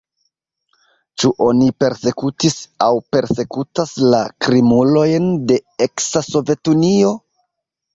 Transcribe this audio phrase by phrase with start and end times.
[1.23, 2.57] Ĉu oni persekutis
[2.87, 7.19] aŭ persekutas la krimulojn de eksa Sovetunio?